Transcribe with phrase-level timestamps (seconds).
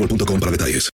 [0.00, 0.90] boostmobile.com para detalles.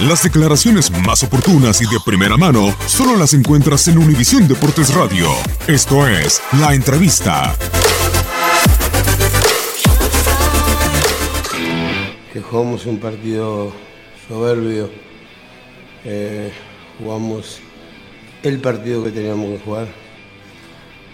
[0.00, 5.28] Las declaraciones más oportunas y de primera mano solo las encuentras en Univisión Deportes Radio.
[5.66, 7.54] Esto es La Entrevista.
[12.32, 13.72] Que jugamos un partido
[14.26, 14.90] soberbio.
[16.04, 16.50] Eh,
[16.98, 17.58] jugamos
[18.42, 19.88] el partido que teníamos que jugar.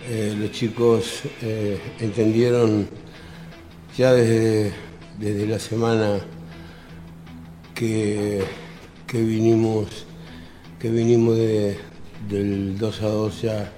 [0.09, 2.89] Eh, los chicos eh, entendieron
[3.99, 4.73] ya desde,
[5.19, 6.21] desde la semana
[7.77, 8.43] que,
[9.07, 10.07] que vinimos,
[10.81, 11.77] que vinimos de,
[12.29, 13.73] del 2 a 2 ya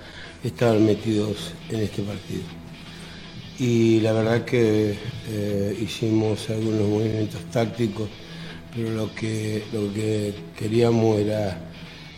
[0.44, 2.44] estaban metidos en este partido.
[3.58, 4.94] Y la verdad que
[5.28, 8.08] eh, hicimos algunos movimientos tácticos,
[8.72, 11.58] pero lo que, lo que queríamos era,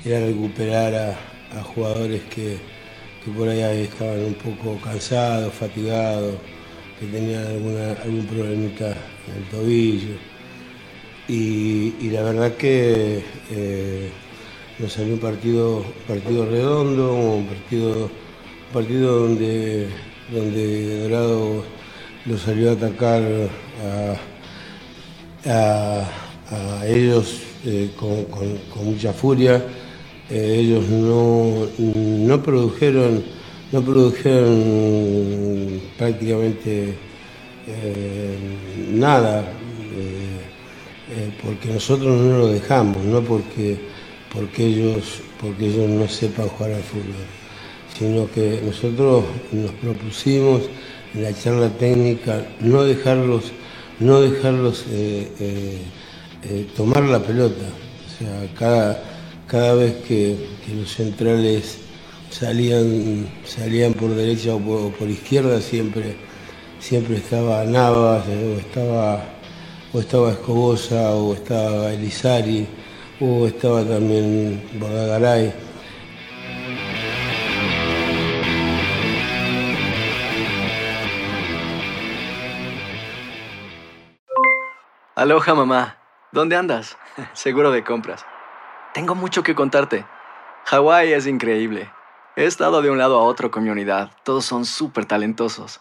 [0.04, 2.58] era recuperar a, jugadores que,
[3.24, 6.36] que, por ahí estaban un poco cansados, fatigados,
[7.00, 10.30] que tenían alguna, algún problemita en el tobillo.
[11.32, 14.10] Y, la verdad que eh,
[14.80, 18.10] nos salió un partido, partido redondo, un partido,
[18.72, 19.86] partido donde,
[20.32, 21.62] donde Dorado
[22.26, 23.22] lo salió a atacar
[25.46, 28.26] a, ellos eh, con,
[28.84, 29.64] mucha furia.
[30.28, 33.22] Eh, ellos no, no produjeron,
[33.70, 36.96] no produjeron prácticamente
[38.90, 39.59] nada
[41.12, 43.78] eh, porque nosotros no lo dejamos, no porque,
[44.32, 47.26] porque, ellos, porque ellos no sepan jugar al fútbol,
[47.98, 50.62] sino que nosotros nos propusimos
[51.12, 53.50] en la charla técnica no dejarlos,
[53.98, 55.82] no dejarlos eh,
[56.44, 57.64] eh, tomar la pelota.
[58.06, 59.02] O sea, cada,
[59.48, 60.36] cada vez que,
[60.72, 61.78] los centrales
[62.30, 66.14] salían, salían por derecha o por, o por izquierda, siempre,
[66.78, 69.39] siempre estaba Navas o estaba
[69.92, 72.66] o estaba Escobosa, o estaba Elizari,
[73.20, 75.52] o estaba también Bordagaray.
[85.16, 85.98] Aloha mamá,
[86.32, 86.96] ¿dónde andas?
[87.34, 88.24] Seguro de compras.
[88.94, 90.06] Tengo mucho que contarte.
[90.64, 91.90] Hawái es increíble.
[92.36, 94.12] He estado de un lado a otro con mi unidad.
[94.24, 95.80] Todos son súper talentosos.